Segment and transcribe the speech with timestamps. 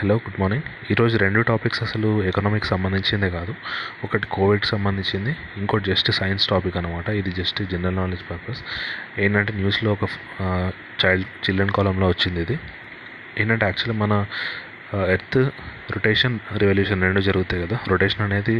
[0.00, 3.52] Hello good morning ఈరోజు రెండు topics అసలు ఎకనామిక్స్ సంబంధించిందే కాదు.
[4.06, 8.60] ఒకటి కోవిడ్కి సంబంధించింది ఇంకోటి జస్ట్ సైన్స్ టాపిక్ అనమాట ఇది జస్ట్ జనరల్ నాలెడ్జ్ పర్పస్
[9.24, 10.08] ఏంటంటే న్యూస్లో ఒక
[11.02, 12.56] చైల్డ్ చిల్డ్రన్ కాలంలో వచ్చింది ఇది.
[13.40, 14.12] ఏంటంటే యాక్చువల్లీ మన
[15.16, 15.40] ఎర్త్
[15.96, 17.78] రొటేషన్ రివల్యూషన్ రెండు జరుగుతాయి కదా.
[17.92, 18.56] రొటేషన్ అనేది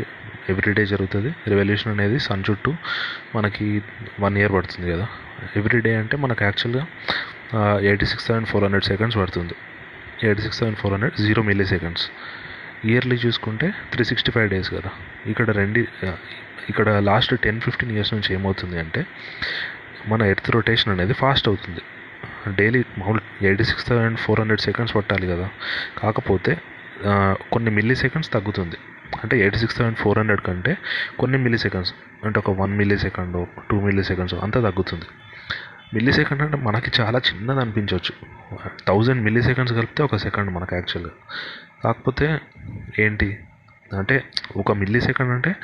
[0.55, 1.32] ఎవ్రీడే జరుగుతుంది.
[1.55, 2.75] రివల్యూషన్ అనేది సన్ చుట్టూ
[3.36, 3.68] మనకి
[4.27, 5.09] వన్ ఇయర్ పడుతుంది కదా.
[5.61, 6.84] ఎవ్రీడే అంటే మనకు యాక్చువల్గా
[7.91, 9.57] eighty six thousand four hundred seconds పడుతుంది.
[10.27, 11.43] Eight six seven four hundred zero
[11.75, 12.05] milliseconds
[12.91, 14.91] yearly చూసుకుంటే త్రీ సిక్స్టీ ఫైవ్ డేస్ కదా.
[15.33, 15.80] ఇక్కడ రెండు
[16.70, 19.01] ఇక్కడ లాస్ట్ టెన్ ఫిఫ్టీన్ ఇయర్స్ నుంచి ఏమవుతుంది అంటే
[20.10, 21.83] మన ఎర్త్ రొటేషన్ అనేది ఫాస్ట్ అవుతుంది.
[22.59, 25.46] డైలీ మామూలు eighty six thousand four hundred seconds పట్టాలి కదా.
[26.01, 26.52] కాకపోతే
[27.55, 28.79] కొన్ని మిల్లీ సెకండ్స్ తగ్గుతుంది.
[29.23, 30.73] అంటే eighty six thousand four hundred కంటే
[31.21, 31.93] కొన్ని మిల్లీ సెకండ్స్
[32.27, 33.37] అంటే ఒక one millisecond
[33.71, 35.07] two milliseconds అంతా తగ్గుతుంది.
[35.95, 38.12] మిల్లీ సెకండ్ అంటే మనకి చాలా చిన్నది అనిపించవచ్చు.
[38.88, 41.12] థౌజండ్ మిల్లీ సెకండ్స్ కలిపితే ఒక సెకండ్ మనకు యాక్చువల్గా.
[41.84, 42.41] కాకపోతే
[42.98, 43.38] ఏంటి?
[43.98, 44.24] అంటే
[44.56, 45.57] ఒక మిల్లీ సెకండ్ అంటే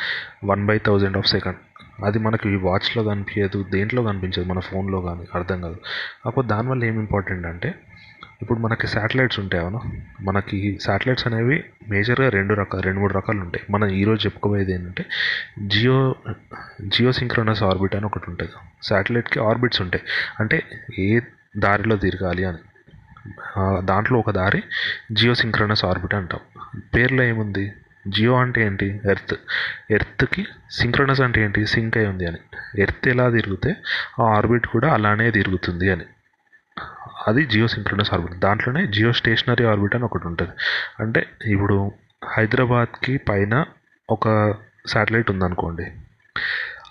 [0.45, 1.57] one by thousand of second.
[2.05, 5.77] అది మనకి వాచ్లో కనిపించదు దేంట్లో కనిపించదు మన ఫోన్లో కానీ అర్థం కాదు.
[6.25, 7.75] కాకపోతే దానివల్ల ఏం ఇంపార్టెంట్ అంటే
[8.45, 9.81] ఇప్పుడు మనకి శాటిలైట్స్ ఉంటాయి అవును?
[10.21, 15.05] మనకి శాటిలైట్స్ అనేవి మేజర్గా రెండు రకాలు రెండు మూడు రకాలు ఉంటాయి మనం ఈరోజు చెప్పుకోబోయేది ఏంటంటే
[15.67, 16.15] జియో
[16.87, 18.53] జియో సింక్రోనస్ ఆర్బిట్ అని ఒకటి ఉంటుంది.
[18.83, 20.05] శాటిలైట్కి ఆర్బిట్స్ ఉంటాయి.
[20.41, 20.63] అంటే
[20.99, 21.21] ఏ
[21.57, 22.59] దారిలో తిరగాలి అని.
[23.87, 24.63] దాంట్లో ఒక దారి
[25.13, 26.41] జియో సింక్రోనస్ ఆర్బిట్ అంటాం.
[26.95, 27.73] పేర్లో ఏముంది?
[28.09, 29.01] జియో అంటే ఏంటి?
[29.11, 29.35] ఎర్త్.
[29.91, 31.67] ఎర్త్కి సింక్రోనస్ అంటే ఏంటి?
[31.67, 32.39] సింక్ అయి ఉంది అని.
[32.83, 33.77] ఎర్త్ ఎలా తిరిగితే
[34.21, 36.05] ఆ ఆర్బిట్ కూడా అలానే తిరుగుతుంది అని.
[37.29, 40.53] అది జియో సింక్రోనస్ ఆర్బిట్ దాంట్లోనే జియో స్టేషనరీ ఆర్బిట్ అని ఒకటి ఉంటుంది.
[41.01, 41.93] అంటే ఇప్పుడు
[42.29, 43.65] హైదరాబాద్కి పైన
[44.11, 44.55] ఒక
[44.87, 45.87] శాటిలైట్ ఉందనుకోండి.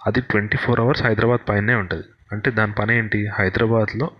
[0.07, 2.03] అది ట్వంటీ ఫోర్ అవర్స్ హైదరాబాద్ పైనే ఉంటుంది.
[2.31, 3.27] అంటే దాని పని ఏంటి?
[3.27, 4.11] హైదరాబాద్లో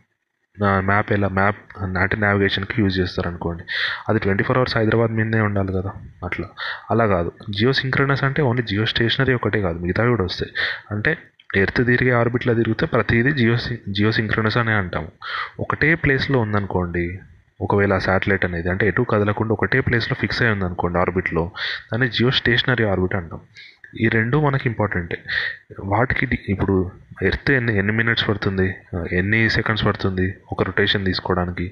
[0.80, 3.64] మ్యాప్ ఎలా మ్యాప్ నాటి నావిగేషన్కి యూజ్ చేస్తారు అనుకోండి
[4.10, 5.92] అది ట్వంటీ ఫోర్ అవర్స్ హైదరాబాద్ మీదనే ఉండాలి కదా
[6.26, 6.48] అట్లా.
[6.92, 7.32] అలా కాదు.
[7.50, 10.54] జియో సింక్రనస్ అంటే ఓన్లీ జియో స్టేషనరీ ఒకటే కాదు మిగతావి కూడా వస్తాయి.
[10.92, 11.18] అంటే
[11.62, 13.56] ఎర్త్ తిరిగే ఆర్బిట్లో తిరిగితే ప్రతిదీ జియో
[13.90, 15.12] జియో సింక్రోనస్ అనే అంటాము.
[15.60, 17.20] ఒకటే ప్లేస్లో ఉందనుకోండి
[17.62, 21.52] ఒకవేళ శాటిలైట్ అనేది అంటే ఎటు కదలకుండా ఒకటే ప్లేస్లో ఫిక్స్ అయి ఉందనుకోండి ఆర్బిట్లో
[21.92, 23.42] దాన్ని జియో స్టేషనరీ ఆర్బిట్ అంటాం.
[24.02, 25.18] ఈ రెండు మనకి ఇంపార్టెంటే.
[25.84, 26.92] వాటికి ఇప్పుడు
[27.24, 28.76] ఎర్త్ ఎన్ని ఎన్ని మినిట్స్ పడుతుంది
[29.12, 31.66] ఎన్ని సెకండ్స్ పడుతుంది ఒక రొటేషన్ తీసుకోవడానికి?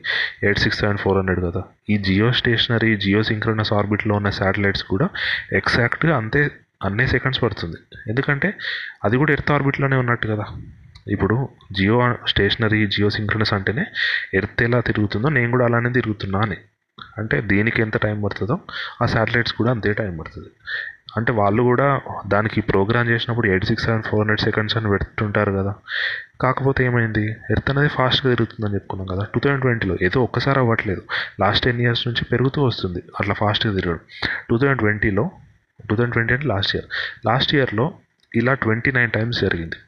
[0.44, 1.64] Eight six seven four hundred కదా.
[1.90, 5.10] ఈ జియో స్టేషనరీ జియో సింక్రోనస్ ఆర్బిట్లో ఉన్న శాటిలైట్స్ కూడా
[5.54, 6.42] ఎగ్జాక్ట్గా అంతే
[6.84, 7.78] అన్నే సెకండ్స్ పడుతుంది.
[8.08, 8.54] ఎందుకంటే
[9.04, 10.46] అది కూడా ఎర్త్ ఆర్బిట్లోనే ఉన్నట్టు కదా.
[11.08, 13.86] ఇప్పుడు జియో స్టేషనరీ జియో సింక్రనస్ అంటేనే
[14.34, 16.58] ఎర్త్ ఎలా తిరుగుతుందో నేను కూడా అలానే తిరుగుతున్నా అని.
[17.18, 18.60] అంటే దీనికి ఎంత టైం పడుతుందో
[19.02, 20.48] ఆ శాటిలైట్స్ కూడా అంతే టైం పడుతుంది.
[21.18, 25.76] అంటే వాళ్ళు కూడా దానికి ప్రోగ్రామ్ చేసినప్పుడు eight six seven four hundred seconds అని పెడుతుంటారు కదా.
[26.42, 27.30] కాకపోతే ఏమైంది?
[27.30, 29.28] ఎర్త్ అనేది ఫాస్ట్గా తిరుగుతుందని చెప్పుకున్నాం కదా.
[29.34, 31.02] టూ థౌజండ్ ట్వంటీలో ఏదో ఒక్కసారి అవ్వట్లేదు.
[31.40, 33.04] లాస్ట్ టెన్ ఇయర్స్ నుంచి పెరుగుతూ వస్తుంది.
[33.20, 34.00] అట్లా ఫాస్ట్గా తిరగడం.
[34.50, 35.32] టూ థౌజండ్ ట్వంటీలో
[35.88, 36.90] టూ థౌజండ్ ట్వంటీ అంటే లాస్ట్ ఇయర్
[37.30, 37.86] లాస్ట్ ఇయర్లో
[38.42, 39.80] ఇలా ట్వంటీ నైన్ టైమ్స్ జరిగింది.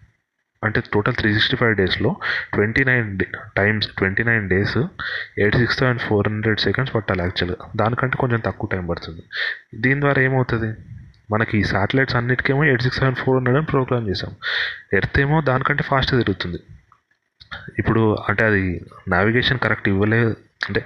[0.63, 2.09] అంటే టోటల్ త్రీ సిక్స్టీ ఫైవ్ డేస్లో
[2.53, 3.07] twenty nine
[3.57, 4.77] times twenty nine days
[5.41, 9.23] eight six thousand four hundred seconds పట్టాలి యాక్చువల్గా దానికంటే కొంచెం తక్కువ టైం పడుతుంది.
[9.75, 10.69] దీని ద్వారా ఏమవుతుంది?
[11.31, 14.31] మనకి ఈ satellites అన్నిటికేమో eight six seven four hundred అని ప్రోగ్రామ్ చేసాం
[14.93, 16.59] ఎర్త్ ఏమో దానికంటే ఫాస్ట్గా తిరుగుతుంది.
[17.79, 18.63] ఇప్పుడు అంటే అది
[19.07, 20.35] నావిగేషన్ కరెక్ట్ ఇవ్వలేదు
[20.67, 20.81] అంటే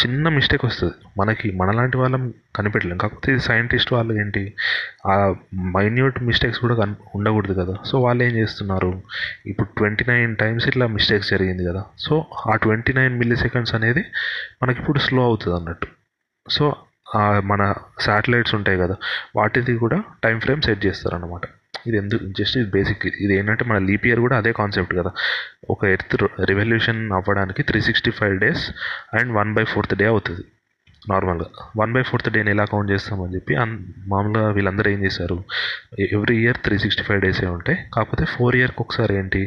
[0.00, 0.94] చిన్న మిస్టేక్ వస్తుంది.
[1.18, 2.22] మనకి మనలాంటి వాళ్ళం
[2.56, 2.98] కనిపెట్టలేం.
[2.98, 4.42] కాకపోతే ఇది సైంటిస్ట్ వాళ్ళు ఏంటి
[5.06, 5.34] ఆ
[5.76, 7.76] మైన్యూట్ మిస్టేక్స్ కూడా కన్ ఉండకూడదు కదా.
[7.86, 9.02] సో వాళ్ళు ఏం చేస్తున్నారు?
[9.46, 11.84] ఇప్పుడు ట్వంటీ నైన్ టైమ్స్ ఇట్లా మిస్టేక్స్ జరిగింది కదా.
[11.98, 14.04] సో ఆ ట్వంటీ నైన్ మిల్లీ సెకండ్స్ అనేది
[14.62, 15.86] మనకి ఇప్పుడు స్లో అవుతుంది అన్నట్టు.
[16.50, 16.74] సో
[17.50, 18.96] మన శాటిలైట్స్ ఉంటాయి కదా.
[19.36, 21.40] వాటిది కూడా టైం ఫ్రేమ్ సెట్ చేస్తారనమాట
[21.88, 25.12] ఇది ఎందుకు జస్ట్ ఇది బేసిక్ ఇది ఏంటంటే మన లీప్ ఇయర్ కూడా అదే కాన్సెప్ట్ కదా.
[25.70, 26.16] ఒక ఎర్త్
[26.50, 28.64] రెవల్యూషన్ అవ్వడానికి three sixty five days
[29.18, 30.44] and one by fourth day అవుతుంది.
[31.10, 31.46] నార్మల్గా.
[31.80, 33.52] వన్ బై ఫోర్త్ డేని ఎలా కౌంట్ చేస్తామని చెప్పి
[34.12, 35.36] మామూలుగా వీళ్ళందరూ ఏం చేశారు?
[36.16, 39.42] Every year three sixty five డేసే ఉంటాయి కాకపోతే ఫోర్ ఇయర్కి ఒకసారి ఏంటి?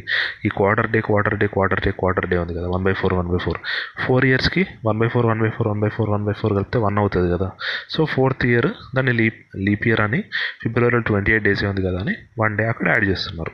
[0.45, 3.29] ఈ quarter day quarter day quarter day quarter day ఉంది కదా one by four one
[3.33, 3.59] by four.
[4.05, 6.79] Four ఇయర్స్కి one by four one by four one by four one by four కలిపితే
[6.87, 7.49] వన్ అవుతుంది కదా.
[7.89, 10.21] సో ఫోర్త్ ఇయర్ దాన్ని leap leap year అని
[10.63, 13.53] ఫిబ్రవరిలో twenty eight డేసే ఉంది కదా అని వన్ డే అక్కడ యాడ్ చేస్తున్నారు.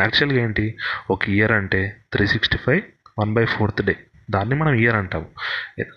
[0.00, 0.66] యాక్చువల్గా ఏంటి?
[1.10, 1.80] ఒక ఇయర్ అంటే
[2.12, 2.82] three sixty five
[3.18, 3.94] one by fourth day.
[4.30, 5.26] దాన్ని మనం ఇయర్ అంటాము.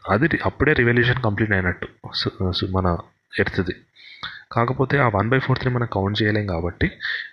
[0.10, 1.88] అది అప్పుడే రివల్యూషన్ కంప్లీట్ అయినట్టు.
[2.72, 2.98] మన
[3.39, 3.75] ఎర్త్ది.
[4.51, 6.92] కాకపోతే ఆ వన్ బై ఫోర్త్ని మనం కౌంట్ చేయలేం కాబట్టి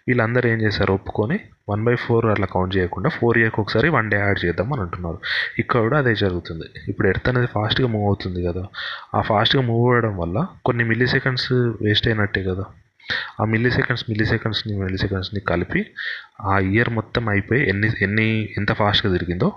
[0.09, 0.93] వీళ్ళందరూ ఏం చేశారు?
[0.93, 1.41] ఒప్పుకొని
[1.71, 5.19] వన్ బై ఫోర్ అట్లా కౌంట్ చేయకుండా ఫోర్ ఇయర్కి ఒకసారి వన్ డే యాడ్ చేద్దాం అని అంటున్నారు.
[5.59, 6.65] ఇక్కడ కూడా అదే జరుగుతుంది.
[6.89, 8.67] ఇప్పుడు ఎర్త్ అనేది ఫాస్ట్గా మూవ్ అవుతుంది కదా.
[9.15, 12.65] ఆ ఫాస్ట్గా మూవ్ అవ్వడం వల్ల కొన్ని మిల్లీ సెకండ్స్ వేస్ట్ అయినట్టే కదా.
[13.41, 15.87] ఆ మిల్లీ సెకండ్స్ మిల్లీ సెకండ్స్ని మిల్లీ సెకండ్స్ని కలిపి
[16.41, 19.53] ఆ ఇయర్ మొత్తం అయిపోయి ఎన్ని ఎన్ని ఎంత ఫాస్ట్గా తిరిగిందో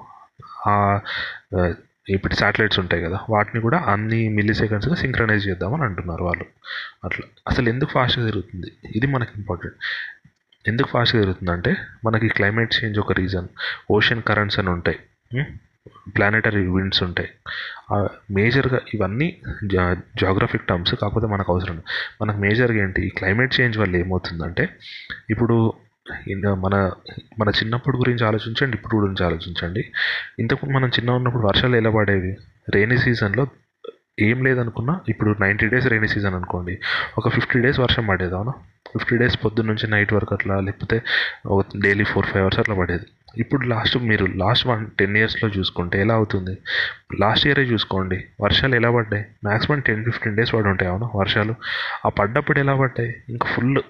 [2.09, 6.45] ఇప్పుడు శాటిలైట్స్ ఉంటాయి కదా వాటిని కూడా అన్ని మిల్లీ సెకండ్స్గా సింక్రనైజ్ చేద్దామని అంటున్నారు వాళ్ళు.
[7.05, 7.25] అట్లా.
[7.47, 8.69] అసలు ఎందుకు ఫాస్ట్గా జరుగుతుంది?
[8.95, 9.77] ఇది మనకి ఇంపార్టెంట్
[10.65, 11.71] ఎందుకు ఫాస్ట్గా జరుగుతుందంటే
[12.05, 13.47] మనకి క్లైమేట్ చేంజ్ ఒక రీజన్
[13.91, 14.99] ఓషన్ కరెంట్స్ అని ఉంటాయి
[16.15, 17.29] ప్లానెటరీ విండ్స్ ఉంటాయి.
[18.33, 19.27] మేజర్గా ఇవన్నీ
[19.73, 19.85] జా
[20.21, 21.77] జాగ్రఫిక్ టర్మ్స్ కాకపోతే మనకు అవసరం
[22.21, 23.03] మనకు మేజర్గా ఏంటి?
[23.17, 24.65] క్లైమేట్ చేంజ్ వల్ల ఏమవుతుందంటే
[25.29, 25.55] ఇప్పుడు
[26.27, 26.75] ఇంకా మన
[27.39, 29.91] మన చిన్నప్పుడు గురించి ఆలోచించండి ఇప్పుడు గురించి ఆలోచించండి.
[30.39, 32.37] ఇంతకుముందు మనం చిన్న ఉన్నప్పుడు వర్షాలు ఎలా పడేవి?
[32.75, 33.47] రైనీ సీజన్లో
[34.19, 36.79] ఏం లేదనుకున్నా ఇప్పుడు నైంటీ డేస్ రైనీ సీజన్ అనుకోండి.
[37.17, 38.53] ఒక ఫిఫ్టీ డేస్ వర్షం పడేది అవునా?
[38.93, 41.01] ఫిఫ్టీ డేస్ పొద్దున్న నుంచి నైట్ వరకు అట్లా లేకపోతే
[41.83, 43.05] డైలీ ఫోర్ ఫైవ్ అవర్స్ అట్లా పడేది.
[43.37, 46.57] ఇప్పుడు లాస్ట్ మీరు లాస్ట్ వన్ టెన్ ఇయర్స్లో చూసుకుంటే ఎలా అవుతుంది?
[47.19, 49.25] లాస్ట్ ఇయరే చూసుకోండి వర్షాలు ఎలా పడ్డాయి?
[49.45, 51.09] మ్యాక్సిమం టెన్ ఫిఫ్టీన్ డేస్ పడి ఉంటాయి అవునా?
[51.15, 51.55] వర్షాలు.
[52.05, 53.15] ఆ పడ్డప్పుడు ఎలా పడ్డాయి?
[53.29, 53.81] ఇంకా ఫుల్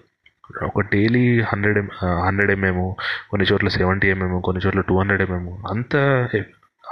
[0.64, 2.96] ఒక డైలీ హండ్రెడ్ హండ్రెడ్ ఎంఎం
[3.30, 5.96] కొన్ని చోట్ల సెవెంటీ ఎంఎం కొన్ని చోట్ల టూ హండ్రెడ్ ఎంఎం అంత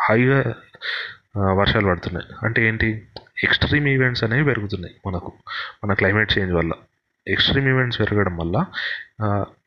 [0.10, 0.40] హైగా
[1.38, 2.28] వర్షాలు పడుతున్నాయి.
[2.46, 2.90] అంటే ఏంటి?
[3.44, 5.34] ఎక్స్ట్రీమ్ ఈవెంట్స్ అనేవి పెరుగుతున్నాయి మనకు
[5.84, 6.72] మన క్లైమేట్ చేంజ్ వల్ల.
[7.28, 8.66] ఎక్స్ట్రీమ్ ఈవెంట్స్ పెరగడం వల్ల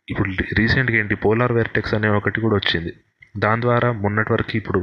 [0.09, 1.15] ఇప్పుడు రీసెంట్గా ఏంటి?
[1.15, 2.93] పోలార్ వెర్టెక్స్ అనే ఒకటి కూడా వచ్చింది.
[3.37, 4.79] దాని ద్వారా మొన్నటి వరకు ఇప్పుడు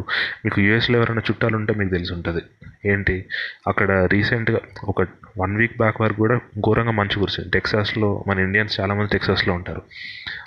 [0.46, 2.42] మీకు యూఎస్లో ఎవరైనా చుట్టాలు ఉంటే మీకు తెలిసి ఉంటుంది.
[2.86, 3.26] ఏంటి?
[3.68, 5.02] అక్కడ రీసెంట్గా ఒక
[5.38, 7.50] వన్ వీక్ బ్యాక్ వరకు కూడా ఘోరంగా మంచు కురిసింది.
[7.50, 9.82] టెక్సాస్లో మన ఇండియన్స్ చాలామంది టెక్సాస్లో ఉంటారు.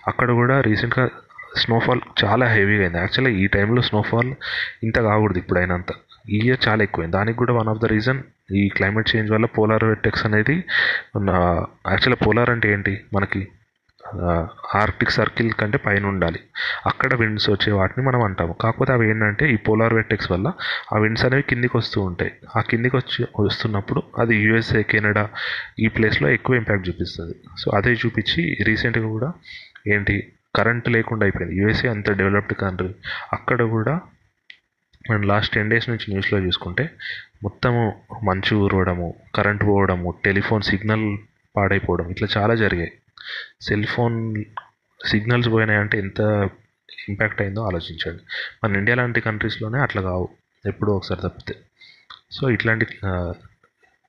[0.08, 1.08] అక్కడ కూడా రీసెంట్గా
[1.56, 2.98] స్నోఫాల్ చాలా హెవీగా అయింది.
[2.98, 4.34] యాక్చువల్గా ఈ టైంలో స్నోఫాల్
[4.84, 5.92] ఇంత కాకూడదు ఇప్పుడు అయినంత.
[6.30, 7.16] ఈ ఇయర్ చాలా ఎక్కువైంది.
[7.16, 8.20] దానికి కూడా వన్ ఆఫ్ ద రీజన్
[8.52, 13.00] ఈ క్లైమేట్ చేంజ్ వల్ల పోలార్ వెట్టెక్స్ అనేది యాక్చువల్గా పోలార్ అంటే ఏంటి?
[13.14, 13.48] మనకి
[14.74, 16.40] ఆర్టిక్ సర్కిల్ కంటే పైన ఉండాలి.
[16.86, 18.52] అక్కడ విండ్స్ వచ్చే వాటిని మనం అంటాము.
[18.52, 20.52] కాకపోతే అవి ఏంటంటే ఈ పోలార్ వెట్టెక్స్ వల్ల
[20.92, 22.32] ఆ విండ్స్ అనేవి కిందికి వస్తూ ఉంటాయి.
[22.56, 25.28] ఆ కిందికి వచ్చి వస్తున్నప్పుడు అది యూఎస్ఏ కెనడా
[25.78, 27.34] ఈ ప్లేస్లో ఎక్కువ ఇంపాక్ట్ చూపిస్తుంది.
[27.58, 29.32] సో అదే చూపించి రీసెంట్గా కూడా
[29.86, 31.56] ఏంటి కరెంట్ లేకుండా అయిపోయింది.
[31.56, 32.94] యూఎస్ఏ అంత డెవలప్డ్ కంట్రీ
[33.32, 34.00] అక్కడ కూడా
[35.10, 36.90] మనం లాస్ట్ టెన్ డేస్ నుంచి న్యూస్లో చూసుకుంటే
[37.42, 41.18] మొత్తము మంచు ఊరవడము కరెంట్ పోవడము టెలిఫోన్ సిగ్నల్
[41.56, 42.92] పాడైపోవడం ఇట్లా చాలా జరిగాయి.
[43.60, 44.44] సెల్ ఫోన్
[45.06, 46.48] సిగ్నల్స్ పోయినాయంటే ఎంత
[47.08, 48.22] ఇంపాక్ట్ అయిందో ఆలోచించండి.
[48.64, 50.28] మన ఇండియా లాంటి కంట్రీస్లోనే అట్లా కావు
[50.66, 51.58] ఎప్పుడో ఒకసారి తప్పితే.
[52.32, 52.86] సో ఇట్లాంటి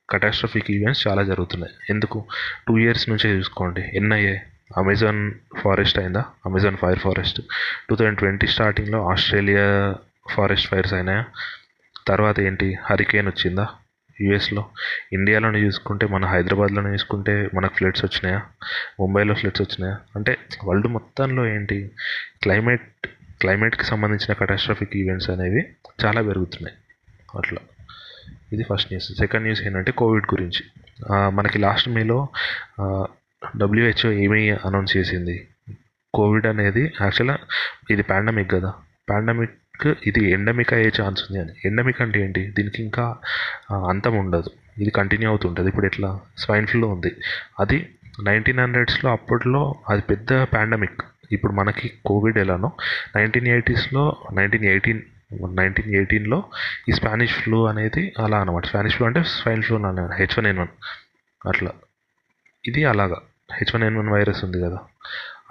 [0.09, 1.73] కటాస్ట్రఫిక్ ఈవెంట్స్ చాలా జరుగుతున్నాయి.
[1.89, 2.25] ఎందుకు?
[2.67, 3.81] టూ ఇయర్స్ నుంచే చూసుకోండి.
[3.81, 4.37] ఎన్ఐఏ
[4.77, 6.25] అమెజాన్ ఫారెస్ట్ అయిందా?
[6.45, 7.41] Amazon fire forest
[7.89, 9.95] two thousand twenty స్టార్టింగ్లో ఆస్ట్రేలియా
[10.31, 11.25] ఫారెస్ట్ ఫైర్స్ అయినాయా?
[12.07, 12.77] తర్వాత ఏంటి?
[12.83, 13.67] హరికేన్ వచ్చిందా?
[14.21, 14.65] యూఎస్లో.
[15.13, 18.41] ఇండియాలోనే చూసుకుంటే మన హైదరాబాద్లోనే చూసుకుంటే మనకు ఫ్లడ్స్ వచ్చినాయా?
[18.99, 19.97] ముంబైలో ఫ్లడ్స్ వచ్చినాయా?
[20.15, 21.91] అంటే వరల్డ్ మొత్తంలో ఏంటి?
[22.43, 23.07] క్లైమేట్
[23.41, 25.63] క్లైమేట్కి సంబంధించిన కటాస్ట్రఫిక్ ఈవెంట్స్ అనేవి
[26.05, 26.75] చాలా పెరుగుతున్నాయి.
[27.37, 27.59] అట్లా.
[28.53, 29.07] ఇది ఫస్ట్ న్యూస్.
[29.17, 30.63] సెకండ్ న్యూస్ ఏంటంటే కోవిడ్ గురించి.
[31.29, 32.27] మనకి లాస్ట్ మేలో
[33.57, 35.47] డబ్ల్యూహెచ్ఓ ఏమీ అనౌన్స్ చేసింది?
[36.13, 37.37] కోవిడ్ అనేది యాక్చువల్గా
[37.91, 38.73] ఇది పాండమిక్ కదా.
[39.09, 39.51] పాండమిక్
[40.07, 41.53] ఇది ఎండమిక్ అయ్యే ఛాన్స్ ఉంది అని.
[41.65, 42.53] ఎండమిక్ అంటే ఏంటి?
[42.57, 43.17] దీనికి ఇంకా
[43.89, 44.49] అంతం ఉండదు.
[44.77, 45.69] ఇది కంటిన్యూ అవుతుంటుంది.
[45.69, 46.19] ఇప్పుడు ఎట్లా?
[46.37, 47.11] స్వైన్ ఫ్లూ ఉంది.
[47.59, 47.89] అది
[48.23, 52.71] నైన్టీన్ హండ్రెడ్స్లో అప్పట్లో అది పెద్ద పాండమిక్ ఇప్పుడు మనకి కోవిడ్ ఎలానో
[53.15, 54.03] నైన్టీన్ ఎయిటీస్లో
[54.33, 55.01] నైన్టీన్ ఎయిటీన్
[55.55, 56.43] నైన్టీన్ ఎయిటీన్లో
[56.89, 60.57] ఈ స్పానిష్ ఫ్లూ అనేది అలా అనమాట స్పానిష్ ఫ్లూ అంటే స్వైన్ ఫ్లూ అని హెచ్ వన్ ఎన్
[60.57, 60.67] వన్
[61.47, 61.71] అట్లా.
[62.65, 63.17] ఇది అలాగా.
[63.53, 64.79] H one N one virus ఉంది కదా.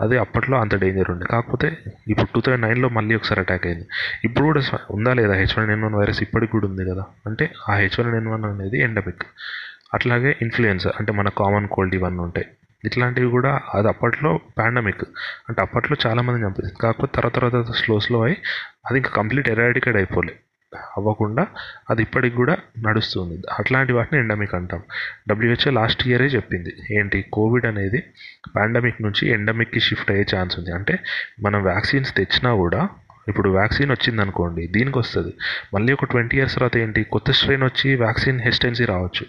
[0.00, 1.26] అది అప్పట్లో అంత డేంజర్ ఉండే.
[1.26, 1.78] కాకపోతే
[2.08, 3.86] ఇప్పుడు టూ థౌజండ్ నైన్లో మళ్ళీ ఒకసారి అటాక్ అయింది.
[4.24, 7.04] ఇప్పుడు కూడా ఉందా లేదా H one N one virus ఇప్పటికి కూడా ఉంది కదా?
[7.26, 9.22] అంటే ఆ హెచ్ వన్ ఎన్ వన్ అనేది ఎండమిక్
[9.94, 12.46] అట్లాగే ఇన్ఫ్లుయెన్సా అంటే మన కామన్ కోల్డ్ ఇవన్నీ ఉంటాయి.
[12.84, 15.04] ఇట్లాంటివి కూడా అది అప్పట్లో పాండమిక్
[15.48, 16.74] అంటే అప్పట్లో చాలామంది చంపేసింది.
[16.80, 18.36] కాకపోతే తర్వాత తర్వాత స్లో స్లో అయి
[18.90, 20.34] అది ఇంకా కంప్లీట్ ఎరాడికేట్ అయిపోలే.
[20.76, 21.46] అవ్వకుండా
[21.90, 23.42] అది ఇప్పటికి కూడా నడుస్తుంది.
[23.58, 24.82] అట్లాంటి వాటిని ఎండమిక్ అంటాం.
[25.28, 26.76] డబ్ల్యూహెచ్ఓ లాస్ట్ ఇయరే చెప్పింది.
[26.90, 27.24] ఏంటి?
[27.32, 28.02] కోవిడ్ అనేది
[28.56, 30.72] పాండమిక్ నుంచి ఎండమిక్కి షిఫ్ట్ అయ్యే ఛాన్స్ ఉంది.
[30.72, 30.98] అంటే
[31.42, 32.88] మనం వ్యాక్సిన్స్ తెచ్చినా కూడా
[33.28, 35.34] ఇప్పుడు వ్యాక్సిన్ వచ్చింది అనుకోండి దీనికి వస్తుంది.
[35.74, 37.02] మళ్ళీ ఒక ట్వంటీ ఇయర్స్ తర్వాత ఏంటి?
[37.04, 39.26] కొత్త స్ట్రెయిన్ వచ్చి వ్యాక్సిన్ హెసిటెన్సీ రావచ్చు.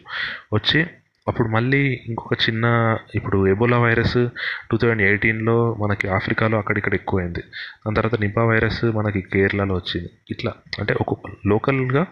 [0.54, 0.86] వచ్చి
[1.28, 4.28] అప్పుడు మళ్ళీ ఇంకొక చిన్న ఇప్పుడు ఎబోలా వైరస్
[4.72, 7.40] టూ థౌజండ్ ఎయిటీన్లో మనకి ఆఫ్రికాలో అక్కడిక్కడ ఎక్కువైంది.
[7.40, 10.10] దాని తర్వాత నిపా వైరస్ మనకి కేరళలో వచ్చింది.
[10.32, 12.06] ఇట్లా అంటే ఒక లోకల్గా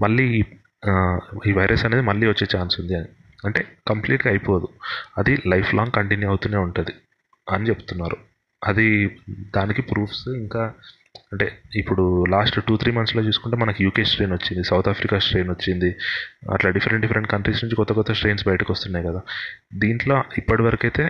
[0.00, 0.42] మళ్ళీ ఈ,
[1.46, 3.06] ఈ వైరస్ అనేది మళ్ళీ వచ్చే ఛాన్స్ ఉంది అని.
[3.44, 4.68] అంటే కంప్లీట్గా అయిపోదు.
[5.18, 6.92] అది లైఫ్ లాంగ్ కంటిన్యూ అవుతూనే ఉంటుంది
[7.50, 8.16] అని చెప్తున్నారు.
[8.64, 9.18] అది
[9.56, 10.72] దానికి ప్రూఫ్స్ ఇంకా
[11.32, 15.90] అంటే ఇప్పుడు లాస్ట్ టూ త్రీ మంత్స్లో చూసుకుంటే మనకి యూకే స్ట్రెయిన్ వచ్చింది సౌత్ ఆఫ్రికా స్ట్రెయిన్ వచ్చింది
[16.50, 19.20] అట్లా డిఫరెంట్ డిఫరెంట్ కంట్రీస్ నుంచి కొత్త కొత్త స్ట్రెయిన్స్ బయటకు వస్తున్నాయి కదా.
[19.74, 21.04] దీంట్లో ఇప్పటివరకు అయితే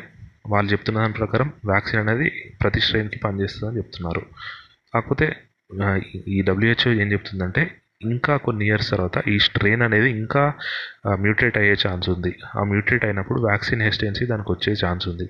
[0.48, 2.26] వాళ్ళు చెప్తున్న దాని ప్రకారం వ్యాక్సిన్ అనేది
[2.62, 4.22] ప్రతి స్ట్రెయిన్కి పనిచేస్తుందని చెప్తున్నారు.
[4.94, 5.26] కాకపోతే
[6.28, 7.62] ఈ డబ్ల్యూహెచ్ఓ ఏం చెప్తుందంటే
[8.02, 10.42] ఇంకా కొన్ని ఇయర్స్ తర్వాత ఈ స్ట్రెయిన్ అనేది ఇంకా
[11.24, 12.32] మ్యూటేట్ అయ్యే ఛాన్స్ ఉంది.
[12.56, 15.26] ఆ మ్యూటేట్ అయినప్పుడు వ్యాక్సిన్ హెసిటెన్సీ దానికి వచ్చే ఛాన్స్ ఉంది.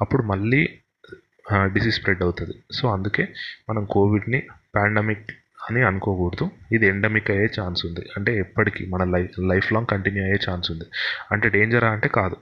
[0.00, 0.62] అప్పుడు మళ్ళీ
[1.54, 2.54] డిసీజ్ స్ప్రెడ్ అవుతుంది.
[2.72, 3.28] సో అందుకే
[3.70, 4.42] మనం కోవిడ్ని
[4.76, 5.30] పాండమిక్
[5.70, 6.50] అని అనుకోకూడదు.
[6.72, 8.00] ఇది ఎండమిక్ అయ్యే ఛాన్స్ ఉంది.
[8.16, 10.84] అంటే ఎప్పటికీ మన లైఫ్ లైఫ్ లాంగ్ కంటిన్యూ అయ్యే ఛాన్స్ ఉంది.
[11.32, 12.36] అంటే డేంజరా అంటే కాదు.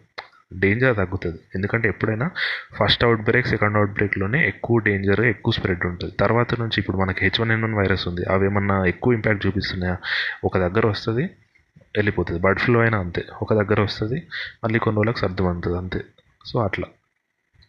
[0.55, 1.39] డేంజర్ తగ్గుతుంది.
[1.55, 2.31] ఎందుకంటే ఎప్పుడైనా
[2.75, 6.13] ఫస్ట్ అవుట్ బ్రేక్ సెకండ్ అవుట్ బ్రేక్లోనే ఎక్కువ డేంజర్ ఎక్కువ స్ప్రెడ్ ఉంటుంది.
[6.21, 8.25] తర్వాత నుంచి ఇప్పుడు మనకి H one N one virus ఉంది.
[8.31, 9.97] అవి ఏమన్నా ఎక్కువ ఇంపాక్ట్ చూపిస్తున్నాయా?
[10.45, 11.23] ఒక దగ్గర వస్తుంది
[11.97, 12.41] వెళ్ళిపోతుంది.
[12.41, 13.25] బర్డ్ ఫ్లూ అయినా అంతే.
[13.43, 14.23] ఒక దగ్గర వస్తుంది
[14.65, 15.79] మళ్ళీ కొన్ని రోజులకు సర్దుమంటుంది.
[15.79, 16.01] అంతే.
[16.47, 16.87] సో అట్లా.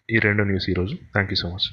[0.10, 1.68] ఈ రెండు న్యూస్ ఈరోజు థ్యాంక్ యూ సో మచ్